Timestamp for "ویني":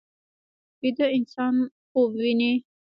2.19-2.53